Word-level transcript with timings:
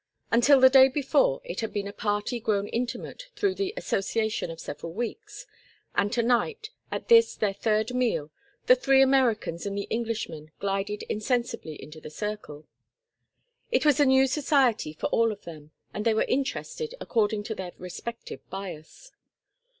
Until 0.31 0.59
the 0.59 0.67
day 0.71 0.87
before 0.87 1.41
it 1.43 1.59
had 1.59 1.71
been 1.71 1.87
a 1.87 1.93
party 1.93 2.39
grown 2.39 2.67
intimate 2.69 3.27
through 3.35 3.53
the 3.53 3.71
association 3.77 4.49
of 4.49 4.59
several 4.59 4.93
weeks, 4.93 5.45
and 5.93 6.11
to 6.11 6.23
night, 6.23 6.71
at 6.91 7.07
this 7.07 7.35
their 7.35 7.53
third 7.53 7.93
meal, 7.93 8.31
the 8.65 8.73
three 8.73 9.03
Americans 9.03 9.67
and 9.67 9.77
the 9.77 9.85
Englishman 9.91 10.49
glided 10.59 11.03
insensibly 11.03 11.79
into 11.79 12.01
the 12.01 12.09
circle. 12.09 12.65
It 13.69 13.85
was 13.85 13.99
a 13.99 14.05
new 14.07 14.25
society 14.25 14.91
for 14.93 15.05
all 15.11 15.31
of 15.31 15.43
them, 15.43 15.69
and 15.93 16.03
they 16.03 16.15
were 16.15 16.23
interested 16.27 16.95
according 16.99 17.43
to 17.43 17.53
their 17.53 17.73
respective 17.77 18.39
bias. 18.49 19.11